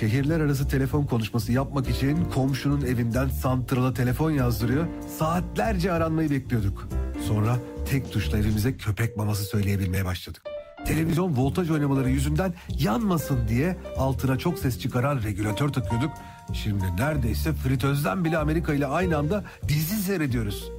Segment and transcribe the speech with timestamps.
[0.00, 4.86] Şehirler arası telefon konuşması yapmak için komşunun evinden santrala telefon yazdırıyor.
[5.18, 6.88] Saatlerce aranmayı bekliyorduk.
[7.28, 7.56] Sonra
[7.90, 10.42] tek tuşla evimize köpek maması söyleyebilmeye başladık.
[10.86, 16.10] Televizyon voltaj oynamaları yüzünden yanmasın diye altına çok ses çıkaran regülatör takıyorduk.
[16.52, 20.70] Şimdi neredeyse fritözden bile Amerika ile aynı anda dizi seyrediyoruz.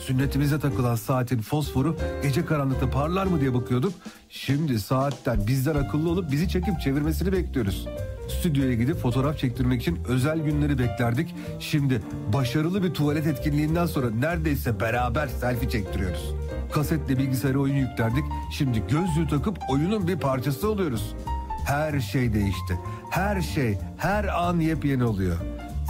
[0.00, 3.92] Sünnetimize takılan saatin fosforu gece karanlıkta parlar mı diye bakıyorduk.
[4.28, 7.86] Şimdi saatten bizden akıllı olup bizi çekip çevirmesini bekliyoruz.
[8.28, 11.34] Stüdyoya gidip fotoğraf çektirmek için özel günleri beklerdik.
[11.60, 12.02] Şimdi
[12.32, 16.34] başarılı bir tuvalet etkinliğinden sonra neredeyse beraber selfie çektiriyoruz.
[16.72, 18.24] Kasetle bilgisayara oyun yüklerdik.
[18.52, 21.14] Şimdi gözlüğü takıp oyunun bir parçası oluyoruz.
[21.64, 22.78] Her şey değişti.
[23.10, 25.36] Her şey, her an yepyeni oluyor.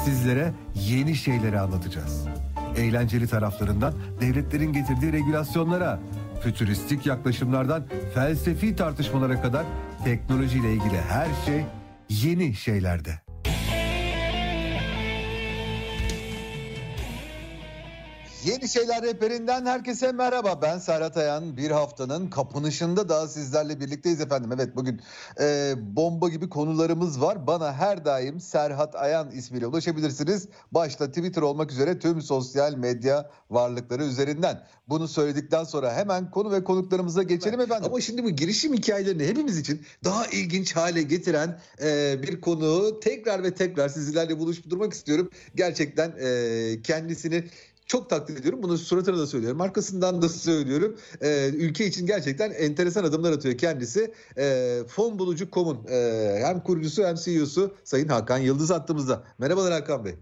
[0.04, 2.26] Sizlere yeni şeyleri anlatacağız.
[2.76, 6.00] Eğlenceli taraflarından devletlerin getirdiği regülasyonlara,
[6.42, 9.64] fütüristik yaklaşımlardan felsefi tartışmalara kadar
[10.04, 11.64] teknolojiyle ilgili her şey
[12.08, 13.23] yeni şeylerde.
[18.44, 20.62] Yeni Şeyler Rehberinden herkese merhaba.
[20.62, 21.56] Ben Serhat Ayan.
[21.56, 24.50] Bir haftanın kapanışında daha sizlerle birlikteyiz efendim.
[24.54, 25.00] Evet bugün
[25.40, 27.46] e, bomba gibi konularımız var.
[27.46, 30.48] Bana her daim Serhat Ayan ismiyle ulaşabilirsiniz.
[30.72, 34.66] Başta Twitter olmak üzere tüm sosyal medya varlıkları üzerinden.
[34.88, 37.84] Bunu söyledikten sonra hemen konu ve konuklarımıza geçelim efendim.
[37.86, 43.42] Ama şimdi bu girişim hikayelerini hepimiz için daha ilginç hale getiren e, bir konu tekrar
[43.42, 45.30] ve tekrar sizlerle buluşturmak istiyorum.
[45.54, 47.44] Gerçekten e, kendisini
[47.86, 48.62] çok takdir ediyorum.
[48.62, 49.60] Bunu suratına da söylüyorum.
[49.60, 50.96] Arkasından da söylüyorum.
[51.22, 54.12] Ee, ülke için gerçekten enteresan adımlar atıyor kendisi.
[54.38, 59.24] Ee, Fonbulucu.com'un e, hem kurucusu hem CEO'su Sayın Hakan Yıldız attığımızda.
[59.38, 60.14] Merhabalar Hakan Bey.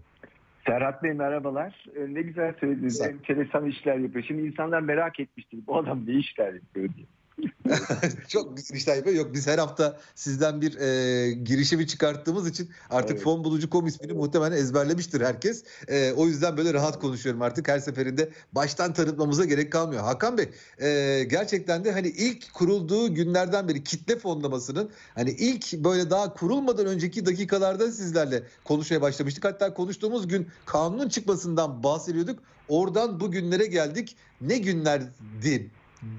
[0.67, 1.85] Serhat Bey merhabalar.
[2.07, 2.93] Ne güzel söylediniz.
[2.93, 3.09] Güzel.
[3.09, 4.25] Enteresan işler yapıyor.
[4.27, 5.59] Şimdi insanlar merak etmiştir.
[5.67, 7.05] Bu adam ne işler yapıyor diye.
[8.27, 9.15] Çok güzel işler yapıyor.
[9.15, 13.23] Yok biz her hafta sizden bir e, girişimi çıkarttığımız için artık Evet.
[13.23, 15.63] Fonbulucu.com ismini muhtemelen ezberlemiştir herkes.
[15.87, 17.67] E, o yüzden böyle rahat konuşuyorum artık.
[17.67, 20.03] Her seferinde baştan tanıtmamıza gerek kalmıyor.
[20.03, 20.49] Hakan Bey
[20.81, 26.85] e, gerçekten de hani ilk kurulduğu günlerden beri kitle fonlamasının hani ilk böyle daha kurulmadan
[26.85, 29.45] önceki dakikalarda sizlerle konuşmaya başlamıştık.
[29.45, 32.39] Hatta konuştuğumuz gün kanunun çıkmasından bahsediyorduk.
[32.67, 34.15] Oradan bugünlere geldik.
[34.41, 35.69] Ne günlerdi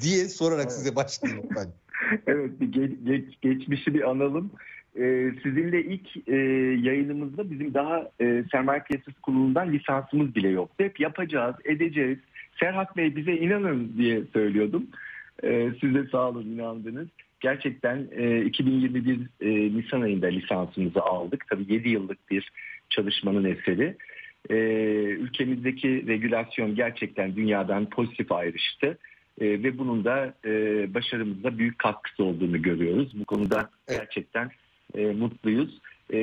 [0.00, 0.72] diye sorarak Evet.
[0.72, 1.66] size başlayayım ben.
[2.26, 4.50] Evet bir ge- geç- geçmişi bir analım.
[4.98, 6.36] Ee, sizinle ilk e,
[6.88, 10.84] yayınımızda bizim daha e, sermaye piyasası kurulundan lisansımız bile yoktu.
[10.84, 12.18] Hep yapacağız, edeceğiz.
[12.60, 14.86] Serhat Bey bize inanın diye söylüyordum.
[15.44, 17.08] Ee, siz de sağ olun inandınız.
[17.40, 21.44] Gerçekten e, 2021 e, Nisan ayında lisansımızı aldık.
[21.50, 22.52] Tabii 7 yıllık bir
[22.90, 23.96] çalışmanın eseri.
[24.50, 24.54] Ee,
[25.20, 28.98] ülkemizdeki regülasyon gerçekten dünyadan pozitif ayrıştı.
[29.40, 30.50] E, ve bunun da e,
[30.94, 33.20] başarımızda büyük katkısı olduğunu görüyoruz.
[33.20, 34.50] Bu konuda gerçekten
[34.94, 35.78] e, mutluyuz.
[36.12, 36.18] E,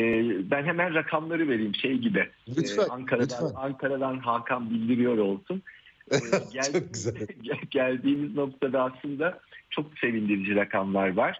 [0.52, 2.30] ben hemen rakamları vereyim şey gibi.
[2.58, 3.62] Lütfen, E, Ankara'dan lütfen.
[3.62, 5.62] Ankara'dan Hakan bildiriyor olsun.
[6.12, 6.18] E,
[6.54, 7.14] gel- Çok güzel.
[7.42, 9.40] gel- geldiğimiz noktada aslında
[9.70, 11.40] çok sevindirici rakamlar var.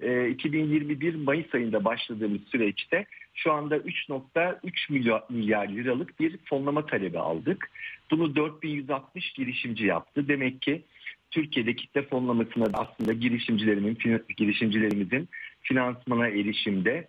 [0.00, 7.18] E, 2021 Mayıs ayında başladığımız süreçte şu anda 3.3 milyar, milyar liralık bir fonlama talebi
[7.18, 7.70] aldık.
[8.10, 10.28] Bunu 4160 girişimci yaptı.
[10.28, 10.82] Demek ki
[11.30, 13.98] Türkiye'de kitle fonlamasına da aslında girişimcilerimin,
[14.36, 15.28] girişimcilerimizin
[15.62, 17.08] finansmana erişimde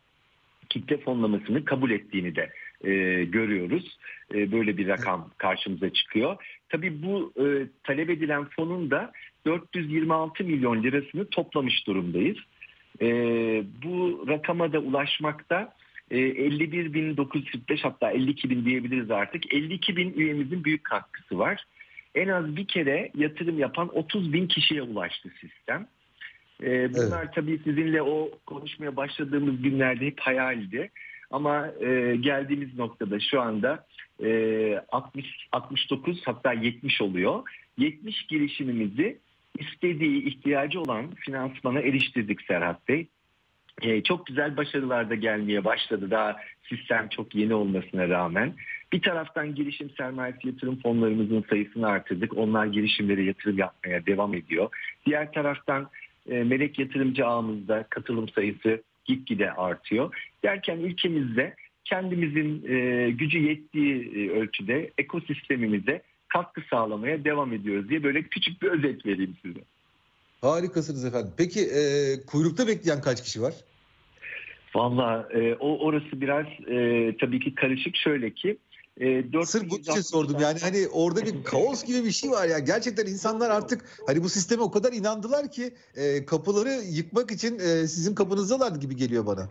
[0.69, 2.49] kitle fonlamasını kabul ettiğini de
[2.83, 3.97] e, görüyoruz.
[4.33, 6.35] E, böyle bir rakam karşımıza çıkıyor.
[6.69, 9.11] Tabii bu e, talep edilen fonun da
[9.45, 12.37] 426 milyon lirasını toplamış durumdayız.
[13.01, 13.07] E,
[13.83, 15.73] bu rakama da ulaşmakta
[16.11, 19.53] e, 51.945 hatta 52 bin diyebiliriz artık.
[19.53, 21.65] 52 bin üyemizin büyük katkısı var.
[22.15, 25.87] En az bir kere yatırım yapan 30 bin kişiye ulaştı sistem.
[26.63, 30.91] E, bunlar tabii sizinle o konuşmaya başladığımız günlerde hep hayaldi.
[31.31, 33.85] Ama e, geldiğimiz noktada şu anda
[34.23, 37.43] e, 60, 69 hatta 70 oluyor.
[37.77, 39.19] 70 girişimimizi
[39.59, 43.07] istediği, ihtiyacı olan finansmana eriştirdik Serhat Bey.
[43.81, 46.11] E, çok güzel başarılar da gelmeye başladı.
[46.11, 46.37] Daha
[46.69, 48.53] sistem çok yeni olmasına rağmen.
[48.93, 52.37] Bir taraftan girişim sermayesi yatırım fonlarımızın sayısını artırdık.
[52.37, 54.69] Onlar girişimlere yatırım yapmaya devam ediyor.
[55.05, 55.89] Diğer taraftan
[56.29, 60.15] e, melek yatırımcı ağımızda katılım sayısı gitgide artıyor.
[60.43, 61.55] Derken ülkemizde
[61.85, 68.67] kendimizin e, gücü yettiği e, ölçüde ekosistemimize katkı sağlamaya devam ediyoruz diye böyle küçük bir
[68.67, 69.59] özet vereyim size.
[70.41, 71.31] Harikasınız efendim.
[71.37, 71.81] Peki e,
[72.25, 73.53] kuyrukta bekleyen kaç kişi var?
[74.75, 78.57] Valla e, o orası biraz e, tabii ki karışık şöyle ki
[78.99, 82.47] e, 4 Sırf bunun için sordum yani hani orada bir kaos gibi bir şey var
[82.47, 82.59] ya.
[82.59, 87.87] Gerçekten insanlar artık hani bu sisteme o kadar inandılar ki e, kapıları yıkmak için e,
[87.87, 89.47] sizin kapınızdalar gibi geliyor bana.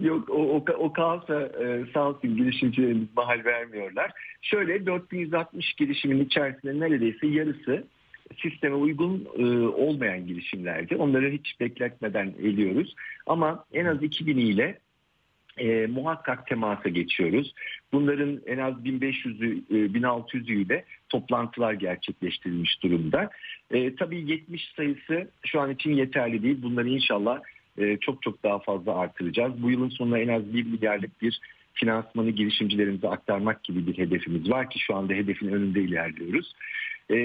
[0.00, 4.12] Yok o, o, o kaosa e, sağ olsun girişimcilerimiz mahal vermiyorlar.
[4.42, 7.84] Şöyle 4160 girişimin içerisinde neredeyse yarısı
[8.36, 10.96] sisteme uygun e, olmayan girişimlerdi.
[10.96, 12.94] Onları hiç bekletmeden eliyoruz.
[13.26, 14.78] Ama en az 2000 ile
[15.58, 17.54] e, muhakkak temasa geçiyoruz.
[17.92, 23.30] Bunların en az 1500'ü, e, 1600'ü de toplantılar gerçekleştirilmiş durumda.
[23.70, 26.62] E, tabii 70 sayısı şu an için yeterli değil.
[26.62, 27.40] Bunları inşallah
[27.78, 29.62] e, çok çok daha fazla artıracağız.
[29.62, 31.40] Bu yılın sonuna en az 1 milyarlık bir
[31.74, 36.54] finansmanı girişimcilerimize aktarmak gibi bir hedefimiz var ki şu anda hedefin önünde ilerliyoruz.
[37.10, 37.16] E,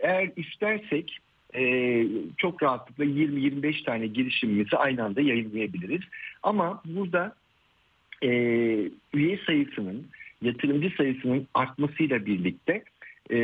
[0.00, 1.18] eğer istersek
[1.54, 2.06] e,
[2.36, 6.02] çok rahatlıkla 20-25 tane girişimimizi aynı anda yayınlayabiliriz.
[6.42, 7.34] Ama burada
[8.22, 8.28] e,
[9.14, 10.06] üye sayısının,
[10.42, 12.84] yatırımcı sayısının artmasıyla birlikte
[13.30, 13.38] e,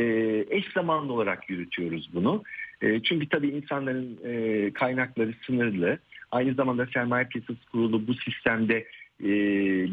[0.49, 2.43] eş zamanlı olarak yürütüyoruz bunu.
[2.81, 5.99] E, çünkü tabii insanların e, kaynakları sınırlı.
[6.31, 8.85] Aynı zamanda sermaye piyasası kurulu bu sistemde
[9.23, 9.29] e,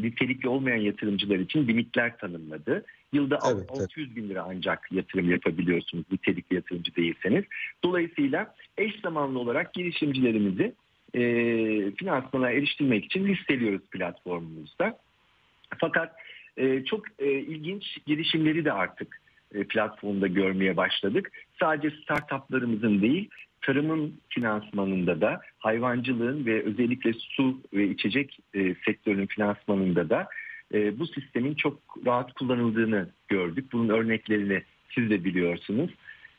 [0.03, 2.85] nitelikli olmayan yatırımcılar için limitler tanımladı.
[3.13, 7.45] Yılda evet, 600 bin lira ancak yatırım yapabiliyorsunuz nitelikli yatırımcı değilseniz.
[7.85, 10.75] Dolayısıyla eş zamanlı olarak girişimcilerimizi
[11.15, 11.21] e,
[11.91, 14.99] finansmana eriştirmek için listeliyoruz platformumuzda.
[15.79, 16.17] Fakat
[16.57, 19.21] e, çok e, ilginç girişimleri de artık
[19.55, 21.33] e, platformda görmeye başladık.
[21.61, 23.29] Sadece startuplarımızın değil,
[23.63, 30.29] tarımın finansmanında da, hayvancılığın ve özellikle su ve içecek e, sektörünün finansmanında da
[30.75, 33.73] e, bu sistemin çok rahat kullanıldığını gördük.
[33.73, 34.63] Bunun örneklerini
[34.95, 35.91] siz de biliyorsunuz.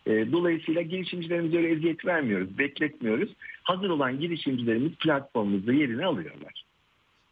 [0.05, 3.29] E, dolayısıyla girişimcilerimize öyle eziyet vermiyoruz, bekletmiyoruz.
[3.63, 6.68] Hazır olan girişimcilerimiz platformumuzda yerini alıyorlar.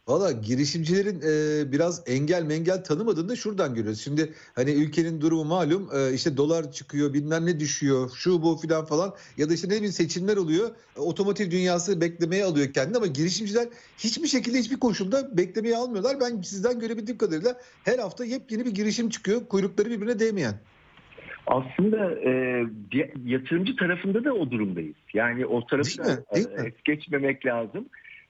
[0.08, 4.00] Valla girişimcilerin e, biraz engel mengel tanımadığını da şuradan görüyoruz.
[4.00, 8.84] Şimdi hani ülkenin durumu malum e, işte dolar çıkıyor bilmem ne düşüyor şu bu filan
[8.84, 10.70] falan ya da işte ne bileyim seçimler oluyor.
[10.96, 13.68] E, otomotiv dünyası beklemeye alıyor kendini ama girişimciler
[13.98, 16.16] hiçbir şekilde hiçbir koşulda beklemeye almıyorlar.
[16.20, 20.54] Ben sizden görebildiğim kadarıyla her hafta yepyeni bir girişim çıkıyor kuyrukları birbirine değmeyen.
[21.46, 22.30] Aslında e,
[23.24, 24.96] yatırımcı tarafında da o durumdayız.
[25.14, 27.86] Yani o tarafı da es geçmemek lazım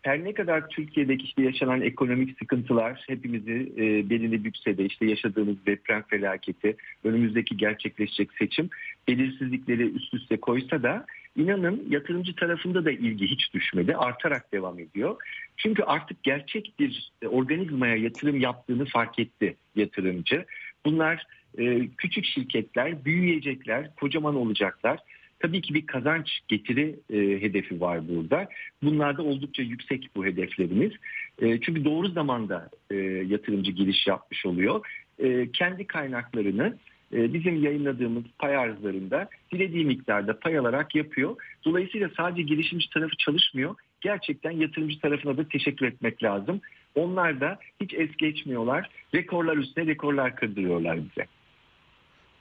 [0.08, 5.56] her ne kadar Türkiye'deki işte yaşanan ekonomik sıkıntılar hepimizi e, belini bükse de işte yaşadığımız
[5.66, 8.70] deprem felaketi, önümüzdeki gerçekleşecek seçim
[9.08, 11.06] belirsizlikleri üst üste koysa da
[11.36, 13.96] inanın yatırımcı tarafında da ilgi hiç düşmedi.
[13.96, 15.16] Artarak devam ediyor.
[15.56, 20.44] Çünkü artık gerçek bir organizmaya yatırım yaptığını fark etti yatırımcı.
[20.84, 21.26] Bunlar
[21.58, 24.98] e, küçük şirketler, büyüyecekler, kocaman olacaklar
[25.40, 28.48] Tabii ki bir kazanç getiri e, hedefi var burada.
[28.82, 30.92] Bunlarda oldukça yüksek bu hedeflerimiz.
[31.38, 32.96] E, çünkü doğru zamanda e,
[33.26, 34.86] yatırımcı giriş yapmış oluyor.
[35.18, 36.78] E, kendi kaynaklarını
[37.12, 41.36] e, bizim yayınladığımız pay arzlarında dilediği miktarda pay alarak yapıyor.
[41.64, 43.74] Dolayısıyla sadece girişimci tarafı çalışmıyor.
[44.00, 46.60] Gerçekten yatırımcı tarafına da teşekkür etmek lazım.
[46.94, 48.90] Onlar da hiç es geçmiyorlar.
[49.14, 51.26] Rekorlar üstüne rekorlar kırdırıyorlar bize.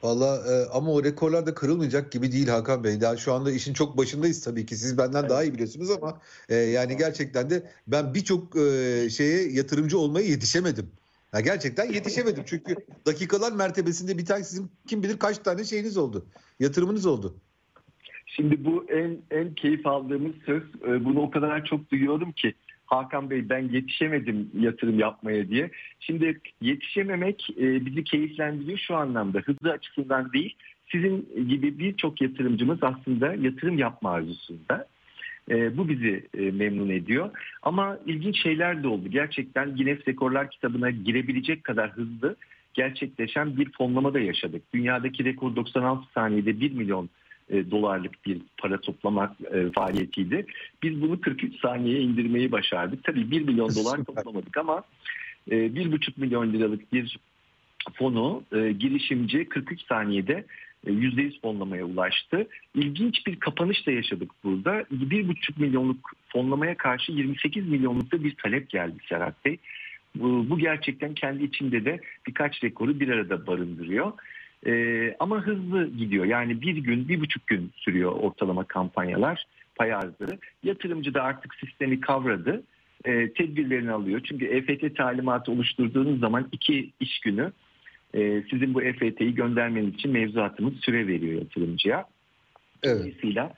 [0.04, 3.02] Valla e, ama o rekorlar da kırılmayacak gibi değil Hakan Bey.
[3.02, 4.76] Daha şu anda işin çok başındayız tabii ki.
[4.76, 5.30] Siz benden evet.
[5.30, 10.92] daha iyi biliyorsunuz ama e, yani gerçekten de ben birçok e, şeye yatırımcı olmaya yetişemedim.
[11.34, 16.26] Ya gerçekten yetişemedim çünkü dakikalar mertebesinde bir tane sizin kim bilir kaç tane şeyiniz oldu.
[16.60, 17.36] Yatırımınız oldu.
[18.26, 20.64] Şimdi bu en en keyif aldığımız söz.
[20.64, 22.54] E, bunu o kadar çok duyuyorum ki
[22.88, 25.72] Hakan Bey ben yetişemedim yatırım yapmaya diye.
[26.00, 29.40] Şimdi yetişememek e, bizi keyiflendiriyor şu anlamda.
[29.40, 30.56] Hızlı açısından değil.
[30.92, 34.88] Sizin gibi birçok yatırımcımız aslında yatırım yapma arzusunda.
[35.50, 37.30] E, bu bizi e, memnun ediyor.
[37.64, 39.10] Ama ilginç şeyler de oldu.
[39.10, 42.36] Gerçekten Guinness Rekorlar kitabına girebilecek kadar hızlı
[42.74, 44.62] gerçekleşen bir fonlama da yaşadık.
[44.74, 47.10] Dünyadaki rekor 96 saniyede 1 milyon
[47.50, 50.46] e, dolarlık bir para toplamak e, faaliyetiydi.
[50.84, 53.04] Biz bunu 43 saniyeye indirmeyi başardık.
[53.04, 54.84] Tabii 1 milyon dolar toplamadık ama
[55.52, 57.18] e, 1,5 milyon liralık bir
[57.94, 60.46] fonu e, girişimci 43 saniyede
[60.86, 62.48] %100 e, fonlamaya ulaştı.
[62.76, 64.82] İlginç bir kapanış da yaşadık burada.
[64.82, 69.58] 1,5 milyonluk fonlamaya karşı 28 milyonlukta bir talep geldi Serhat Bey.
[70.16, 74.14] Bu, bu gerçekten kendi içinde de birkaç rekoru bir arada barındırıyor.
[74.66, 76.26] E, ama hızlı gidiyor.
[76.26, 79.46] Yani bir gün, bir buçuk gün sürüyor ortalama kampanyalar,
[79.76, 80.38] pay arzları.
[80.64, 82.64] Yatırımcı da artık sistemi kavradı.
[83.06, 84.22] E, tedbirlerini alıyor.
[84.24, 87.52] Çünkü EFT talimatı oluşturduğunuz zaman iki iş günü
[88.14, 92.06] e, sizin bu EFT'yi göndermeniz için mevzuatımız süre veriyor yatırımcıya.
[92.84, 93.00] Evet.
[93.00, 93.54] Dolayısıyla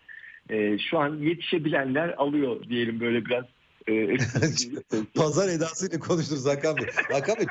[0.49, 3.58] e, şu an yetişebilenler alıyor diyelim böyle biraz ee,
[5.15, 6.85] Pazar edasıyla konuşuruz Hakan Bey.
[7.11, 7.45] Hakan Bey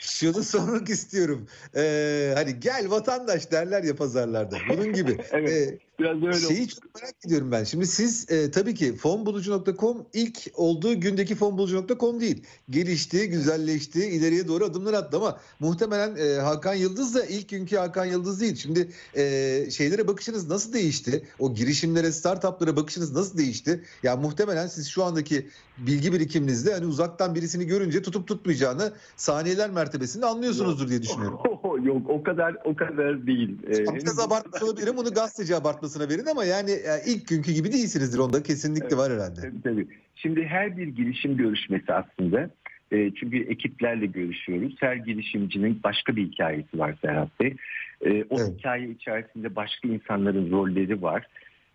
[0.00, 1.46] şunu sormak istiyorum.
[1.76, 4.56] Ee, hani gel vatandaş derler ya pazarlarda.
[4.68, 5.16] Bunun gibi.
[5.32, 5.50] evet.
[5.50, 6.68] Ee, Biraz öyle Şeyi oldu.
[6.68, 7.64] çok merak ediyorum ben.
[7.64, 12.42] Şimdi siz e, tabii ki fonbulucu.com ilk olduğu gündeki fonbulucu.com değil.
[12.70, 18.04] Gelişti, güzelleşti, ileriye doğru adımlar attı ama muhtemelen e, Hakan Yıldız da ilk günkü Hakan
[18.04, 18.56] Yıldız değil.
[18.56, 19.22] Şimdi e,
[19.70, 21.28] şeylere bakışınız nasıl değişti?
[21.38, 23.84] O girişimlere, startuplara bakışınız nasıl değişti?
[24.02, 25.46] Ya muhtemelen siz şu andaki
[25.78, 31.38] bilgi birikiminizde hani uzaktan birisini görünce tutup tutmayacağını saniyeler mertebesinde anlıyorsunuzdur diye düşünüyorum.
[31.84, 33.58] Yok o kadar o kadar değil.
[33.66, 34.96] Ee, Biraz abartmış olabilirim.
[34.96, 38.18] Bunu gazeteci abartmasına verin ama yani e, ilk günkü gibi değilsinizdir.
[38.18, 39.40] Onda kesinlikle var herhalde.
[39.40, 39.86] Tabii, tabii.
[40.16, 42.50] Şimdi her bir girişim görüşmesi aslında
[42.92, 44.76] e, çünkü ekiplerle görüşüyoruz.
[44.80, 47.56] Her girişimcinin başka bir hikayesi var Serhat Bey.
[48.00, 48.52] E, o Evet.
[48.58, 51.26] hikaye içerisinde başka insanların rolleri var.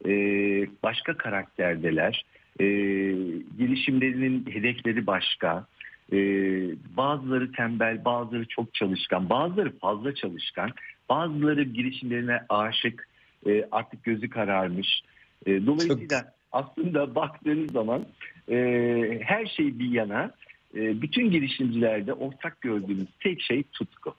[0.05, 0.11] E,
[0.83, 2.25] başka karakterdeler.
[2.59, 2.65] E,
[3.57, 5.65] girişimlerinin hedefleri başka.
[6.11, 6.17] E,
[6.97, 10.71] bazıları tembel, bazıları çok çalışkan, bazıları fazla çalışkan,
[11.09, 13.07] bazıları girişimlerine aşık,
[13.47, 15.01] e, artık gözü kararmış.
[15.45, 18.05] E, dolayısıyla aslında baktığınız zaman
[18.51, 18.57] e,
[19.23, 20.31] her şey bir yana
[20.75, 24.15] e, bütün girişimcilerde ortak gördüğümüz tek şey tutku.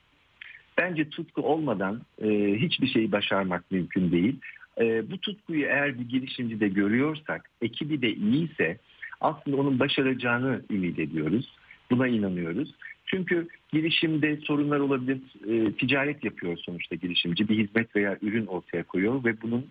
[0.79, 4.41] Bence tutku olmadan e, hiçbir şeyi başarmak mümkün değil.
[4.81, 8.79] E, bu tutkuyu eğer bir girişimcide görüyorsak, ekibi de iyiyse
[9.21, 11.53] aslında onun başaracağını ümit ediyoruz.
[11.93, 12.75] Buna inanıyoruz.
[13.07, 15.19] Çünkü girişimde sorunlar olabilir.
[15.49, 17.49] E, ticaret yapıyor sonuçta girişimci.
[17.49, 19.67] Bir hizmet veya ürün ortaya koyuyor ve bunun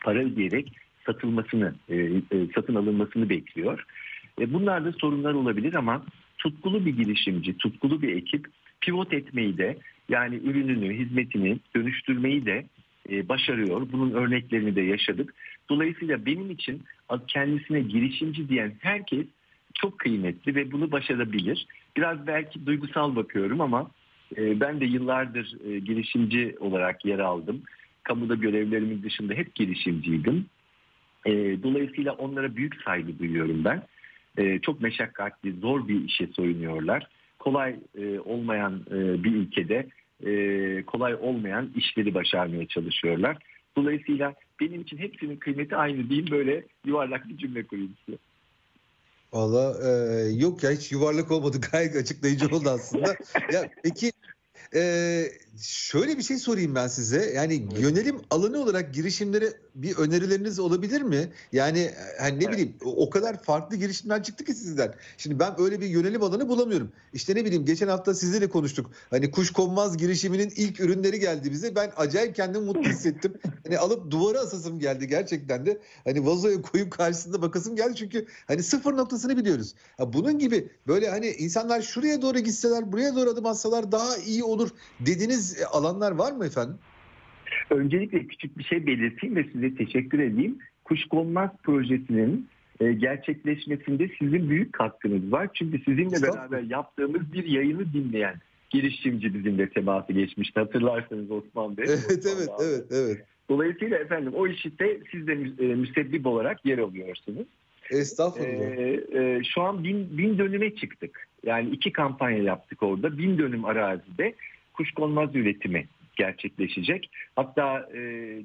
[0.00, 0.72] para ödeyerek
[1.06, 3.84] satılmasını, e, e, satın alınmasını bekliyor.
[4.40, 6.04] E, bunlarda sorunlar olabilir ama
[6.38, 8.46] tutkulu bir girişimci, tutkulu bir ekip
[8.80, 12.66] pivot etmeyi de yani ürününü, hizmetini dönüştürmeyi de
[13.10, 13.86] e, başarıyor.
[13.92, 15.34] Bunun örneklerini de yaşadık.
[15.68, 16.82] Dolayısıyla benim için
[17.28, 19.26] kendisine girişimci diyen herkes
[19.80, 21.66] çok kıymetli ve bunu başarabilir.
[21.96, 23.90] Biraz belki duygusal bakıyorum ama
[24.36, 27.62] e, ben de yıllardır e, girişimci olarak yer aldım.
[28.02, 30.46] Kamuda görevlerimin dışında hep girişimciydim.
[31.26, 33.82] E, dolayısıyla onlara büyük saygı duyuyorum ben.
[34.36, 37.08] E, çok meşakkatli, zor bir işe soyunuyorlar.
[37.38, 39.86] Kolay e, olmayan e, bir ülkede
[40.26, 43.36] e, kolay olmayan işleri başarmaya çalışıyorlar.
[43.76, 48.18] Dolayısıyla benim için hepsinin kıymeti aynı diyeyim böyle yuvarlak bir cümle kurayım size.
[49.36, 53.16] Valla e, yok ya hiç yuvarlak olmadı gayet açıklayıcı oldu aslında.
[53.52, 54.12] ya peki
[54.74, 55.24] e,
[55.62, 57.32] şöyle bir şey sorayım ben size.
[57.34, 61.28] Yani yönelim alanı olarak girişimlere bir önerileriniz olabilir mi?
[61.52, 62.52] Yani e, hani ne Evet.
[62.52, 64.94] bileyim o o kadar farklı girişimler çıktı ki sizden.
[65.18, 66.92] Şimdi ben öyle bir yönelim alanı bulamıyorum.
[67.12, 68.90] İşte ne bileyim geçen hafta sizle de konuştuk.
[69.10, 71.74] Hani kuş konmaz girişiminin ilk ürünleri geldi bize.
[71.74, 73.34] Ben acayip kendimi mutlu hissettim.
[73.66, 75.78] Hani alıp duvara asasım geldi gerçekten de.
[76.04, 79.74] Hani vazoya koyup karşısında bakasım geldi çünkü hani sıfır noktasını biliyoruz.
[79.96, 84.44] Ha, bunun gibi böyle hani insanlar şuraya doğru gitseler, buraya doğru adım atsalar daha iyi
[84.44, 84.55] olur
[85.00, 86.76] dediğiniz e, alanlar var mı efendim?
[87.70, 90.58] Öncelikle küçük bir şey belirteyim ve size teşekkür edeyim.
[90.84, 92.48] Kuşkonmaz projesinin
[92.80, 95.48] e, gerçekleşmesinde sizin büyük katkınız var.
[95.54, 100.60] Çünkü sizinle beraber yaptığımız bir yayını dinleyen girişimci bizimle teması geçmişti.
[100.60, 101.86] Hatırlarsanız Osman Bey.
[101.88, 102.64] Evet Osman evet abi.
[102.64, 103.24] evet evet.
[103.48, 107.46] Dolayısıyla efendim o işte siz de e, müsebbip olarak yer alıyorsunuz.
[107.90, 108.76] Estağfurullah.
[108.76, 111.28] Ee, e, şu an bin, bin dönüme çıktık.
[111.46, 113.18] Yani iki kampanya yaptık orada.
[113.18, 114.34] Bin dönüm arazide
[114.74, 117.10] kuşkonmaz üretimi gerçekleşecek.
[117.36, 118.00] Hatta e,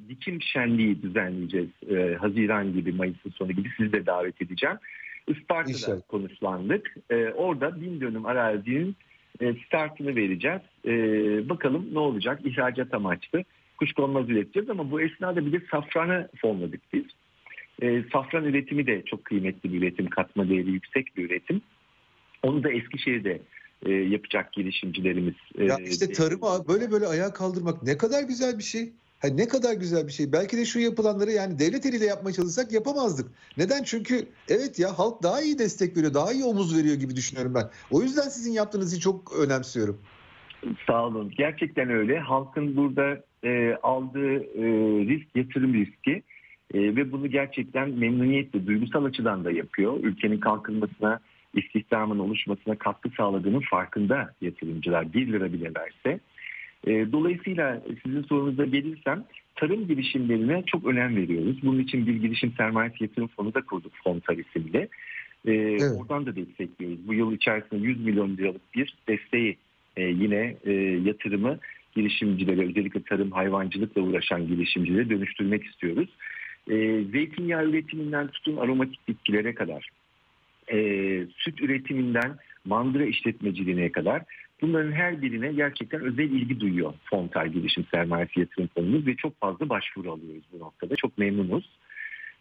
[0.10, 1.70] dikim şenliği düzenleyeceğiz.
[1.90, 4.78] E, Haziran gibi, Mayıs'ın sonu gibi sizi de davet edeceğim.
[5.28, 6.02] Isparta'da İnşallah.
[6.08, 6.96] konuşlandık.
[7.10, 8.96] E, orada bin dönüm arazinin
[9.42, 10.62] e, startını vereceğiz.
[10.86, 10.92] E,
[11.50, 12.40] bakalım ne olacak?
[12.46, 13.44] İhracat amaçlı
[13.78, 17.06] kuşkonmaz üreteceğiz ama bu esnada bir de safranı fonladık biz.
[17.82, 21.62] E, safran üretimi de çok kıymetli bir üretim, katma değeri yüksek bir üretim.
[22.44, 23.42] Onu da Eskişehir'de
[23.86, 25.34] e, yapacak girişimcilerimiz.
[25.58, 28.90] e, Ya işte tarıma böyle böyle ayağa kaldırmak ne kadar güzel bir şey.
[29.20, 30.32] Ha ne kadar güzel bir şey.
[30.32, 33.32] Belki de şu yapılanları yani devlet eliyle yapmaya çalışsak yapamazdık.
[33.58, 33.84] Neden?
[33.84, 37.70] Çünkü evet ya halk daha iyi destek veriyor, daha iyi omuz veriyor gibi düşünüyorum ben.
[37.92, 40.02] O yüzden sizin yaptığınızı çok önemsiyorum.
[40.88, 41.34] Sağ olun.
[41.38, 42.20] Gerçekten öyle.
[42.20, 44.64] Halkın burada e, aldığı e,
[45.06, 46.24] risk yatırım riski
[46.74, 50.00] E, ve bunu gerçekten memnuniyetle, duygusal açıdan da yapıyor.
[50.04, 51.20] Ülkenin kalkınmasına,
[51.54, 56.20] istihdamın oluşmasına katkı sağladığının farkında yatırımcılar 1 lira bile verse.
[56.88, 59.24] E, dolayısıyla sizin sorunuza gelirsem
[59.56, 61.58] tarım girişimlerine çok önem veriyoruz.
[61.64, 64.90] Bunun için bir girişim sermayesi yatırım fonu da kurduk Fontar isimli.
[65.48, 67.08] E, Oradan da destekliyoruz.
[67.08, 69.58] Bu yıl içerisinde 100 milyon liralık bir desteği
[69.98, 70.72] e, yine e,
[71.04, 71.60] yatırımı
[71.96, 76.10] girişimcilere özellikle tarım hayvancılıkla uğraşan girişimcilere dönüştürmek istiyoruz.
[76.70, 79.90] E, zeytinyağı üretiminden tutun aromatik bitkilere kadar
[80.72, 80.78] e,
[81.38, 84.24] süt üretiminden mandıra işletmeciliğine kadar
[84.62, 89.70] Bunların her birine gerçekten özel ilgi duyuyor Fontar Girişim Sermayesi Yatırım Fonumuz ve çok fazla
[89.70, 90.96] başvuru alıyoruz bu noktada.
[90.96, 91.70] Çok memnunuz.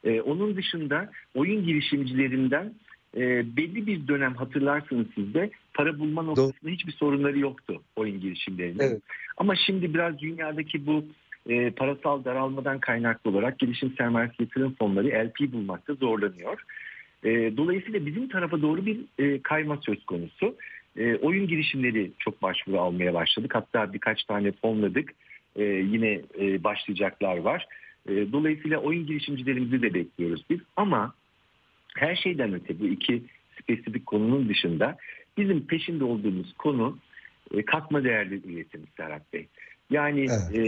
[0.05, 2.75] Ee, onun dışında oyun girişimcilerinden
[3.17, 8.81] e, belli bir dönem hatırlarsınız siz de para bulma noktasında hiçbir sorunları yoktu oyun girişimlerinin.
[8.81, 9.03] Evet.
[9.37, 11.05] Ama şimdi biraz dünyadaki bu
[11.50, 16.62] e, parasal daralmadan kaynaklı olarak girişim sermayesi yatırım fonları LP bulmakta zorlanıyor.
[17.25, 20.57] E, dolayısıyla bizim tarafa doğru bir e, kayma söz konusu.
[20.97, 23.54] E, oyun girişimleri çok başvuru almaya başladık.
[23.54, 25.14] Hatta birkaç tane fonladık.
[25.57, 27.66] E, yine e, başlayacaklar var.
[28.09, 30.61] E, dolayısıyla oyun girişimcilerimizi de bekliyoruz biz.
[30.76, 31.14] Ama
[31.97, 33.23] her şeyden öte bu iki
[33.62, 34.97] spesifik konunun dışında
[35.37, 36.99] bizim peşinde olduğumuz konu
[37.54, 39.47] e, katma değerli üretim Serhat Bey.
[39.90, 40.59] Yani Evet.
[40.59, 40.62] e,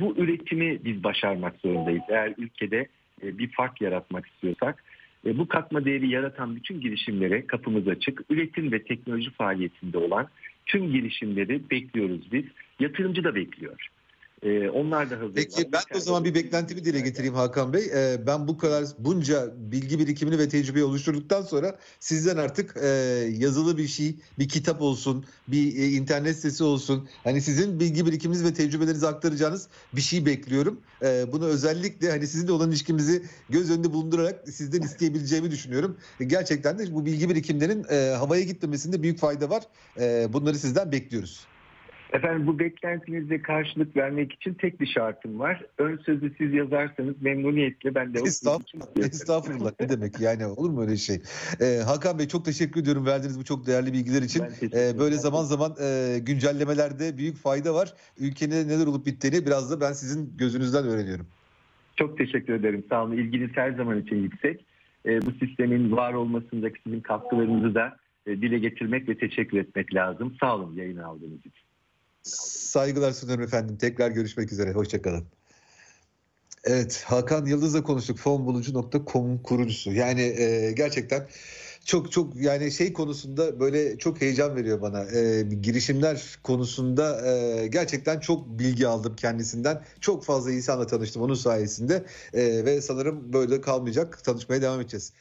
[0.00, 2.02] bu üretimi biz başarmak zorundayız.
[2.08, 2.86] Eğer ülkede
[3.22, 4.84] e, bir fark yaratmak istiyorsak
[5.26, 8.22] e, bu katma değeri yaratan bütün girişimlere kapımız açık.
[8.30, 10.28] Üretim ve teknoloji faaliyetinde olan
[10.66, 12.44] tüm girişimleri bekliyoruz biz.
[12.80, 13.88] Yatırımcı da bekliyor.
[14.42, 15.34] E, onlar da hazır.
[15.34, 17.90] Peki ben o zaman bir beklentimi dile getireyim Hakan Bey.
[17.94, 22.88] Ee, ben bu kadar bunca bilgi birikimini ve tecrübeyi oluşturduktan sonra sizden artık e,
[23.38, 27.08] yazılı bir şey, bir kitap olsun, bir e, internet sitesi olsun.
[27.24, 30.80] Hani sizin bilgi birikiminiz ve tecrübelerinizi aktaracağınız bir şey bekliyorum.
[31.02, 35.96] Ee, bunu özellikle hani sizinle olan ilişkimizi göz önünde bulundurarak sizden isteyebileceğimi düşünüyorum.
[36.20, 39.62] E, Gerçekten de bu bilgi birikimlerinin e, havaya gitmemesinde büyük fayda var.
[40.00, 41.46] E, bunları sizden bekliyoruz.
[42.12, 45.64] Efendim bu beklentinize karşılık vermek için tek bir şartım var.
[45.78, 50.96] Ön sözü siz yazarsanız memnuniyetle ben de Estağfurullah, estağfurullah ne demek yani olur mu öyle
[50.96, 51.22] şey?
[51.60, 54.44] Ee, Hakan Bey çok teşekkür ediyorum verdiğiniz bu çok değerli bilgiler için.
[54.62, 57.94] Ee, böyle zaman zaman e, güncellemelerde büyük fayda var.
[58.18, 61.26] Ülkenin neler olup bittiğini biraz da ben sizin gözünüzden öğreniyorum.
[61.96, 62.84] Çok teşekkür ederim.
[62.88, 63.16] Sağ olun.
[63.16, 64.64] İlginiz her zaman için yüksek.
[65.06, 67.96] E, bu sistemin var olmasındaki sizin katkılarınızı da
[68.26, 70.36] e, dile getirmek ve teşekkür etmek lazım.
[70.40, 71.67] Sağ olun yayını aldığınız için.
[72.36, 73.76] Saygılar sunuyorum efendim.
[73.76, 74.72] Tekrar görüşmek üzere.
[74.72, 75.24] Hoşçakalın.
[76.64, 78.18] Evet Hakan Yıldız'la konuştuk.
[78.18, 79.92] Fonbulucu.com kurucusu.
[79.92, 81.28] Yani e, gerçekten
[81.84, 85.04] çok çok yani şey konusunda böyle çok heyecan veriyor bana.
[85.04, 89.82] E, girişimler konusunda e, gerçekten çok bilgi aldım kendisinden.
[90.00, 92.04] Çok fazla insanla tanıştım onun sayesinde.
[92.34, 94.24] E, ve sanırım böyle kalmayacak.
[94.24, 95.12] Tanışmaya devam edeceğiz.